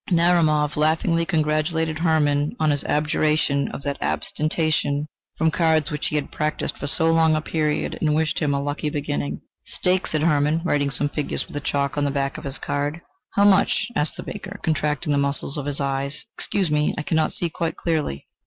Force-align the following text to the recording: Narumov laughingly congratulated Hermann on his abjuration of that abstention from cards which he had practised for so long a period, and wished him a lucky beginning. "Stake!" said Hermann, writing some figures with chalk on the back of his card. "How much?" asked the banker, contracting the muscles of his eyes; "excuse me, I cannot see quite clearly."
Narumov 0.09 0.77
laughingly 0.77 1.27
congratulated 1.27 1.99
Hermann 1.99 2.55
on 2.59 2.71
his 2.71 2.83
abjuration 2.85 3.67
of 3.67 3.83
that 3.83 4.01
abstention 4.01 5.05
from 5.37 5.51
cards 5.51 5.91
which 5.91 6.07
he 6.07 6.15
had 6.15 6.31
practised 6.31 6.75
for 6.79 6.87
so 6.87 7.11
long 7.13 7.35
a 7.35 7.39
period, 7.41 7.99
and 8.01 8.15
wished 8.15 8.39
him 8.39 8.51
a 8.51 8.59
lucky 8.59 8.89
beginning. 8.89 9.41
"Stake!" 9.63 10.07
said 10.07 10.23
Hermann, 10.23 10.61
writing 10.65 10.89
some 10.89 11.07
figures 11.09 11.47
with 11.47 11.63
chalk 11.63 11.99
on 11.99 12.03
the 12.03 12.09
back 12.09 12.39
of 12.39 12.45
his 12.45 12.57
card. 12.57 12.99
"How 13.35 13.45
much?" 13.45 13.89
asked 13.95 14.17
the 14.17 14.23
banker, 14.23 14.59
contracting 14.63 15.11
the 15.11 15.19
muscles 15.19 15.55
of 15.55 15.67
his 15.67 15.79
eyes; 15.79 16.25
"excuse 16.35 16.71
me, 16.71 16.95
I 16.97 17.03
cannot 17.03 17.33
see 17.35 17.51
quite 17.51 17.77
clearly." 17.77 18.25